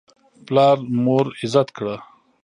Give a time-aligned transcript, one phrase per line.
[0.45, 1.95] پلار مور عزت کړه.